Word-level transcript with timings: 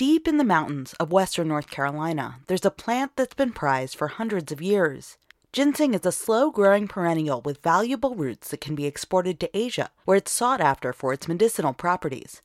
Deep 0.00 0.26
in 0.26 0.38
the 0.38 0.44
mountains 0.44 0.94
of 0.94 1.12
western 1.12 1.48
North 1.48 1.68
Carolina, 1.68 2.36
there's 2.46 2.64
a 2.64 2.70
plant 2.70 3.12
that's 3.16 3.34
been 3.34 3.52
prized 3.52 3.94
for 3.94 4.08
hundreds 4.08 4.50
of 4.50 4.62
years. 4.62 5.18
Ginseng 5.52 5.92
is 5.92 6.06
a 6.06 6.10
slow 6.10 6.50
growing 6.50 6.88
perennial 6.88 7.42
with 7.42 7.62
valuable 7.62 8.14
roots 8.14 8.48
that 8.48 8.62
can 8.62 8.74
be 8.74 8.86
exported 8.86 9.38
to 9.38 9.54
Asia, 9.54 9.90
where 10.06 10.16
it's 10.16 10.32
sought 10.32 10.62
after 10.62 10.94
for 10.94 11.12
its 11.12 11.28
medicinal 11.28 11.74
properties. 11.74 12.40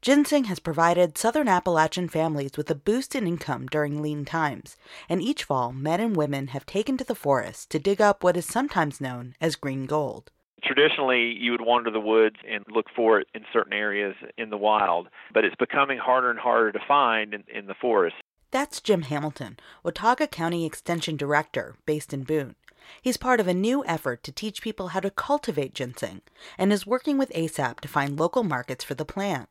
Ginseng 0.00 0.44
has 0.44 0.60
provided 0.60 1.18
southern 1.18 1.48
Appalachian 1.48 2.08
families 2.08 2.52
with 2.56 2.70
a 2.70 2.76
boost 2.76 3.16
in 3.16 3.26
income 3.26 3.66
during 3.66 4.00
lean 4.00 4.24
times, 4.24 4.76
and 5.08 5.20
each 5.20 5.42
fall, 5.42 5.72
men 5.72 5.98
and 5.98 6.14
women 6.14 6.46
have 6.54 6.64
taken 6.64 6.96
to 6.96 7.02
the 7.02 7.16
forest 7.16 7.70
to 7.70 7.80
dig 7.80 8.00
up 8.00 8.22
what 8.22 8.36
is 8.36 8.46
sometimes 8.46 9.00
known 9.00 9.34
as 9.40 9.56
green 9.56 9.86
gold. 9.86 10.30
Traditionally, 10.62 11.34
you 11.38 11.52
would 11.52 11.60
wander 11.60 11.90
the 11.90 12.00
woods 12.00 12.36
and 12.48 12.64
look 12.68 12.86
for 12.94 13.20
it 13.20 13.28
in 13.34 13.44
certain 13.52 13.72
areas 13.72 14.14
in 14.36 14.50
the 14.50 14.56
wild, 14.56 15.08
but 15.32 15.44
it's 15.44 15.56
becoming 15.56 15.98
harder 15.98 16.30
and 16.30 16.38
harder 16.38 16.72
to 16.72 16.80
find 16.86 17.34
in, 17.34 17.44
in 17.52 17.66
the 17.66 17.74
forest. 17.74 18.16
That's 18.50 18.80
Jim 18.80 19.02
Hamilton, 19.02 19.58
Watauga 19.84 20.26
County 20.26 20.66
Extension 20.66 21.16
Director, 21.16 21.76
based 21.86 22.12
in 22.12 22.24
Boone. 22.24 22.56
He's 23.00 23.16
part 23.16 23.40
of 23.40 23.46
a 23.46 23.54
new 23.54 23.84
effort 23.84 24.22
to 24.24 24.32
teach 24.32 24.62
people 24.62 24.88
how 24.88 25.00
to 25.00 25.10
cultivate 25.10 25.74
ginseng 25.74 26.22
and 26.58 26.72
is 26.72 26.86
working 26.86 27.16
with 27.18 27.30
ASAP 27.30 27.80
to 27.80 27.88
find 27.88 28.18
local 28.18 28.42
markets 28.42 28.82
for 28.82 28.94
the 28.94 29.04
plant. 29.04 29.48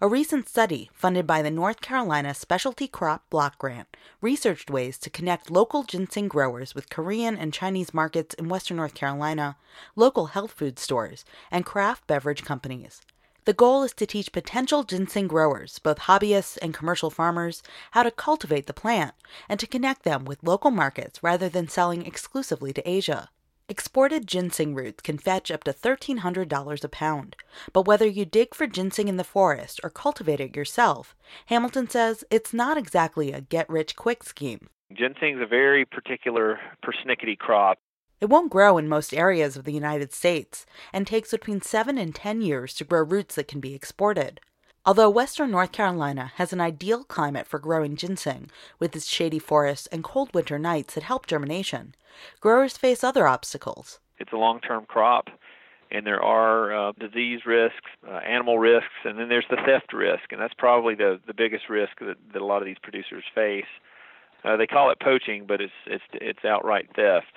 A 0.00 0.08
recent 0.08 0.48
study, 0.48 0.90
funded 0.92 1.26
by 1.26 1.42
the 1.42 1.50
North 1.50 1.80
Carolina 1.80 2.32
Specialty 2.34 2.86
Crop 2.86 3.28
Block 3.30 3.58
Grant, 3.58 3.96
researched 4.20 4.70
ways 4.70 4.96
to 4.98 5.10
connect 5.10 5.50
local 5.50 5.82
ginseng 5.82 6.28
growers 6.28 6.74
with 6.74 6.88
Korean 6.88 7.36
and 7.36 7.52
Chinese 7.52 7.92
markets 7.92 8.34
in 8.34 8.48
western 8.48 8.76
North 8.76 8.94
Carolina, 8.94 9.56
local 9.96 10.26
health 10.26 10.52
food 10.52 10.78
stores, 10.78 11.24
and 11.50 11.66
craft 11.66 12.06
beverage 12.06 12.44
companies. 12.44 13.02
The 13.44 13.54
goal 13.54 13.82
is 13.82 13.94
to 13.94 14.06
teach 14.06 14.30
potential 14.30 14.84
ginseng 14.84 15.26
growers, 15.26 15.78
both 15.78 16.00
hobbyists 16.00 16.58
and 16.60 16.74
commercial 16.74 17.10
farmers, 17.10 17.62
how 17.92 18.02
to 18.02 18.10
cultivate 18.10 18.66
the 18.66 18.74
plant 18.74 19.14
and 19.48 19.58
to 19.58 19.66
connect 19.66 20.02
them 20.02 20.24
with 20.24 20.42
local 20.42 20.70
markets 20.70 21.22
rather 21.22 21.48
than 21.48 21.66
selling 21.66 22.04
exclusively 22.04 22.72
to 22.74 22.88
Asia. 22.88 23.30
Exported 23.70 24.26
ginseng 24.26 24.74
roots 24.74 25.02
can 25.02 25.18
fetch 25.18 25.50
up 25.50 25.62
to 25.64 25.74
$1,300 25.74 26.84
a 26.84 26.88
pound, 26.88 27.36
but 27.74 27.86
whether 27.86 28.06
you 28.06 28.24
dig 28.24 28.54
for 28.54 28.66
ginseng 28.66 29.08
in 29.08 29.18
the 29.18 29.24
forest 29.24 29.78
or 29.84 29.90
cultivate 29.90 30.40
it 30.40 30.56
yourself, 30.56 31.14
Hamilton 31.46 31.86
says 31.86 32.24
it's 32.30 32.54
not 32.54 32.78
exactly 32.78 33.30
a 33.30 33.42
get 33.42 33.68
rich 33.68 33.94
quick 33.94 34.24
scheme. 34.24 34.70
Ginseng 34.94 35.36
is 35.36 35.42
a 35.42 35.46
very 35.46 35.84
particular 35.84 36.58
persnickety 36.82 37.36
crop. 37.36 37.78
It 38.22 38.30
won't 38.30 38.50
grow 38.50 38.78
in 38.78 38.88
most 38.88 39.12
areas 39.12 39.58
of 39.58 39.64
the 39.64 39.72
United 39.72 40.14
States 40.14 40.64
and 40.90 41.06
takes 41.06 41.32
between 41.32 41.60
7 41.60 41.98
and 41.98 42.14
10 42.14 42.40
years 42.40 42.72
to 42.72 42.84
grow 42.84 43.02
roots 43.02 43.34
that 43.34 43.48
can 43.48 43.60
be 43.60 43.74
exported. 43.74 44.40
Although 44.88 45.10
western 45.10 45.50
North 45.50 45.70
Carolina 45.70 46.32
has 46.36 46.54
an 46.54 46.62
ideal 46.62 47.04
climate 47.04 47.46
for 47.46 47.58
growing 47.58 47.94
ginseng, 47.94 48.48
with 48.78 48.96
its 48.96 49.06
shady 49.06 49.38
forests 49.38 49.86
and 49.88 50.02
cold 50.02 50.32
winter 50.32 50.58
nights 50.58 50.94
that 50.94 51.02
help 51.02 51.26
germination, 51.26 51.94
growers 52.40 52.78
face 52.78 53.04
other 53.04 53.28
obstacles. 53.28 54.00
It's 54.18 54.32
a 54.32 54.38
long 54.38 54.60
term 54.60 54.86
crop, 54.86 55.26
and 55.90 56.06
there 56.06 56.22
are 56.22 56.74
uh, 56.74 56.92
disease 56.98 57.40
risks, 57.44 57.84
uh, 58.08 58.12
animal 58.26 58.58
risks, 58.58 58.88
and 59.04 59.18
then 59.18 59.28
there's 59.28 59.44
the 59.50 59.58
theft 59.66 59.92
risk, 59.92 60.32
and 60.32 60.40
that's 60.40 60.54
probably 60.56 60.94
the, 60.94 61.20
the 61.26 61.34
biggest 61.34 61.68
risk 61.68 61.98
that, 62.00 62.16
that 62.32 62.40
a 62.40 62.46
lot 62.46 62.62
of 62.62 62.66
these 62.66 62.80
producers 62.82 63.24
face. 63.34 63.68
Uh, 64.42 64.56
they 64.56 64.66
call 64.66 64.90
it 64.90 64.98
poaching, 65.00 65.44
but 65.46 65.60
it's, 65.60 65.70
it's, 65.86 66.04
it's 66.14 66.46
outright 66.46 66.88
theft. 66.96 67.34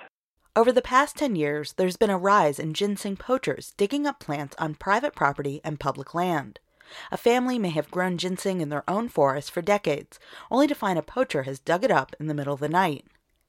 Over 0.56 0.72
the 0.72 0.80
past 0.80 1.18
10 1.18 1.36
years, 1.36 1.74
there's 1.74 1.98
been 1.98 2.08
a 2.08 2.16
rise 2.16 2.58
in 2.58 2.72
ginseng 2.72 3.18
poachers 3.18 3.74
digging 3.76 4.06
up 4.06 4.20
plants 4.20 4.56
on 4.58 4.74
private 4.74 5.14
property 5.14 5.60
and 5.62 5.78
public 5.78 6.14
land. 6.14 6.58
A 7.10 7.16
family 7.16 7.58
may 7.58 7.70
have 7.70 7.90
grown 7.90 8.18
ginseng 8.18 8.60
in 8.60 8.68
their 8.68 8.88
own 8.88 9.08
forest 9.08 9.50
for 9.50 9.62
decades, 9.62 10.18
only 10.50 10.66
to 10.66 10.74
find 10.74 10.98
a 10.98 11.02
poacher 11.02 11.44
has 11.44 11.58
dug 11.58 11.84
it 11.84 11.90
up 11.90 12.14
in 12.18 12.26
the 12.26 12.34
middle 12.34 12.54
of 12.54 12.60
the 12.60 12.68
night. 12.68 13.04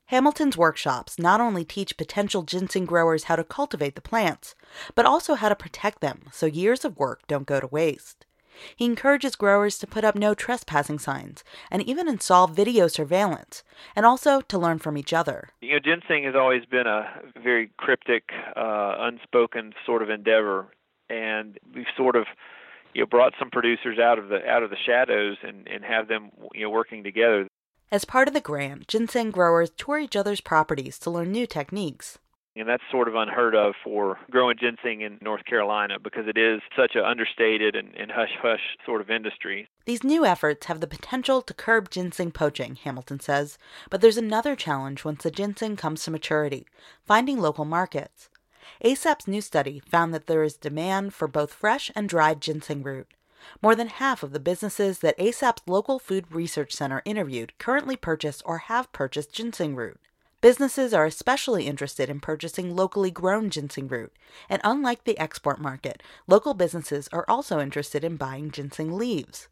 Hamilton's 0.08 0.58
workshops 0.58 1.18
not 1.18 1.42
only 1.42 1.64
teach 1.64 1.98
potential 1.98 2.44
ginseng 2.44 2.86
growers 2.86 3.26
how 3.26 3.36
to 3.36 3.44
cultivate 3.44 3.96
the 3.96 4.02
plants, 4.02 4.54
but 4.96 5.06
also 5.06 5.36
how 5.36 5.50
to 5.50 5.56
protect 5.56 6.02
them 6.02 6.24
so 6.32 6.46
years 6.46 6.84
of 6.86 6.98
work 6.98 7.22
don't 7.28 7.48
go 7.48 7.60
to 7.60 7.68
waste. 7.68 8.26
He 8.76 8.86
encourages 8.86 9.36
growers 9.36 9.80
to 9.80 9.88
put 9.88 10.04
up 10.04 10.16
no 10.16 10.34
trespassing 10.34 11.00
signs 11.00 11.44
and 11.72 11.82
even 11.82 12.08
install 12.08 12.48
video 12.48 12.88
surveillance, 12.88 13.64
and 13.96 14.06
also 14.06 14.42
to 14.42 14.58
learn 14.60 14.80
from 14.80 14.98
each 14.98 15.14
other. 15.14 15.50
You 15.62 15.74
know, 15.74 15.80
ginseng 15.80 16.24
has 16.26 16.36
always 16.36 16.66
been 16.66 16.86
a 16.86 17.10
very 17.42 17.72
cryptic, 17.78 18.30
uh, 18.56 18.96
unspoken 19.00 19.74
sort 19.86 20.04
of 20.04 20.10
endeavor, 20.10 20.68
and 21.10 21.58
we've 21.74 21.86
sort 21.98 22.16
of 22.16 22.28
you 22.94 23.02
know 23.02 23.08
brought 23.08 23.34
some 23.40 23.50
producers 23.50 24.00
out 24.00 24.20
of 24.20 24.30
the 24.30 24.46
out 24.48 24.64
of 24.64 24.70
the 24.70 24.78
shadows 24.86 25.38
and 25.44 25.68
and 25.68 25.84
have 25.84 26.08
them 26.08 26.32
you 26.54 26.64
know 26.64 26.70
working 26.70 27.04
together. 27.04 27.48
As 27.92 28.06
part 28.06 28.28
of 28.28 28.34
the 28.34 28.42
grant, 28.42 28.88
ginseng 28.88 29.30
growers 29.30 29.70
tour 29.78 30.00
each 30.00 30.16
other's 30.16 30.42
properties 30.42 30.98
to 31.00 31.12
learn 31.12 31.32
new 31.32 31.46
techniques. 31.46 32.18
And 32.56 32.70
that's 32.70 32.84
sort 32.92 33.08
of 33.08 33.16
unheard 33.16 33.56
of 33.56 33.74
for 33.84 34.20
growing 34.30 34.58
ginseng 34.60 35.02
in 35.02 35.18
North 35.22 35.44
Carolina 35.46 35.98
because 36.00 36.28
it 36.28 36.38
is 36.38 36.62
such 36.76 36.92
an 36.96 37.04
understated 37.04 37.76
and, 37.76 37.96
and 37.96 38.12
hush 38.12 38.30
hush 38.42 38.60
sort 38.86 39.02
of 39.02 39.10
industry. 39.10 39.68
These 39.86 40.04
new 40.04 40.24
efforts 40.24 40.68
have 40.68 40.80
the 40.80 40.88
potential 40.88 41.42
to 41.42 41.54
curb 41.54 41.90
ginseng 41.90 42.32
poaching, 42.32 42.76
Hamilton 42.76 43.20
says, 43.20 43.58
but 43.90 44.02
there's 44.02 44.18
another 44.18 44.56
challenge 44.56 45.04
once 45.04 45.24
the 45.24 45.32
ginseng 45.32 45.76
comes 45.76 46.04
to 46.04 46.12
maturity 46.12 46.68
finding 47.06 47.40
local 47.40 47.66
markets. 47.66 48.30
ASAP's 48.84 49.28
new 49.28 49.42
study 49.42 49.82
found 49.90 50.14
that 50.14 50.28
there 50.28 50.44
is 50.44 50.56
demand 50.56 51.14
for 51.14 51.28
both 51.28 51.54
fresh 51.54 51.92
and 51.96 52.08
dried 52.08 52.42
ginseng 52.42 52.84
root. 52.84 53.08
More 53.62 53.76
than 53.76 53.88
half 53.88 54.24
of 54.24 54.32
the 54.32 54.40
businesses 54.40 55.00
that 55.00 55.18
ASAP's 55.18 55.64
local 55.68 56.00
food 56.00 56.26
research 56.32 56.74
center 56.74 57.02
interviewed 57.06 57.58
currently 57.60 57.96
purchase 57.96 58.42
or 58.46 58.60
have 58.60 58.92
purchased 58.92 59.34
ginseng 59.34 59.76
root. 59.76 60.00
Businesses 60.42 60.94
are 60.94 61.06
especially 61.06 61.68
interested 61.68 62.10
in 62.10 62.20
purchasing 62.20 62.76
locally 62.76 63.12
grown 63.12 63.50
ginseng 63.50 63.88
root, 63.88 64.12
and 64.50 64.62
unlike 64.64 65.06
the 65.06 65.18
export 65.18 65.60
market, 65.60 66.04
local 66.28 66.54
businesses 66.54 67.08
are 67.14 67.26
also 67.30 67.62
interested 67.62 68.04
in 68.04 68.18
buying 68.18 68.52
ginseng 68.52 68.98
leaves. 68.98 69.48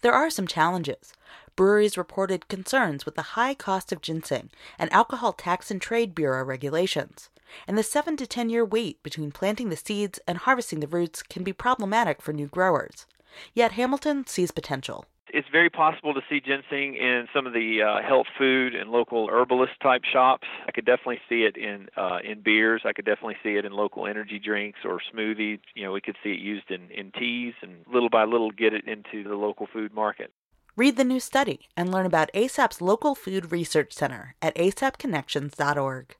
There 0.00 0.12
are 0.12 0.30
some 0.30 0.48
challenges. 0.48 1.12
Breweries 1.54 1.96
reported 1.96 2.48
concerns 2.48 3.06
with 3.06 3.14
the 3.14 3.22
high 3.22 3.54
cost 3.54 3.92
of 3.92 4.00
ginseng 4.00 4.50
and 4.80 4.92
Alcohol 4.92 5.32
Tax 5.32 5.70
and 5.70 5.80
Trade 5.80 6.12
Bureau 6.12 6.44
regulations 6.44 7.30
and 7.66 7.78
the 7.78 7.82
7 7.82 8.16
to 8.16 8.26
10 8.26 8.50
year 8.50 8.64
wait 8.64 9.02
between 9.02 9.32
planting 9.32 9.68
the 9.68 9.76
seeds 9.76 10.18
and 10.26 10.38
harvesting 10.38 10.80
the 10.80 10.86
roots 10.86 11.22
can 11.22 11.42
be 11.42 11.52
problematic 11.52 12.22
for 12.22 12.32
new 12.32 12.46
growers. 12.46 13.06
Yet 13.54 13.72
Hamilton 13.72 14.26
sees 14.26 14.50
potential. 14.50 15.06
It's 15.32 15.48
very 15.50 15.70
possible 15.70 16.12
to 16.12 16.20
see 16.28 16.40
ginseng 16.40 16.94
in 16.94 17.26
some 17.34 17.46
of 17.46 17.54
the 17.54 17.80
uh, 17.82 18.06
health 18.06 18.26
food 18.36 18.74
and 18.74 18.90
local 18.90 19.30
herbalist 19.30 19.72
type 19.82 20.02
shops. 20.04 20.46
I 20.68 20.72
could 20.72 20.84
definitely 20.84 21.20
see 21.26 21.44
it 21.44 21.56
in 21.56 21.88
uh, 21.96 22.18
in 22.22 22.42
beers. 22.42 22.82
I 22.84 22.92
could 22.92 23.06
definitely 23.06 23.36
see 23.42 23.56
it 23.56 23.64
in 23.64 23.72
local 23.72 24.06
energy 24.06 24.38
drinks 24.38 24.80
or 24.84 25.00
smoothies. 25.12 25.60
You 25.74 25.84
know, 25.84 25.92
we 25.92 26.02
could 26.02 26.16
see 26.22 26.32
it 26.32 26.38
used 26.38 26.70
in, 26.70 26.90
in 26.90 27.12
teas 27.12 27.54
and 27.62 27.76
little 27.90 28.10
by 28.10 28.24
little 28.24 28.50
get 28.50 28.74
it 28.74 28.86
into 28.86 29.26
the 29.26 29.34
local 29.34 29.66
food 29.72 29.94
market. 29.94 30.30
Read 30.76 30.98
the 30.98 31.04
new 31.04 31.20
study 31.20 31.68
and 31.76 31.90
learn 31.90 32.04
about 32.04 32.30
ASAP's 32.34 32.82
local 32.82 33.14
food 33.14 33.52
research 33.52 33.92
center 33.92 34.34
at 34.42 34.54
asapconnections.org. 34.56 36.16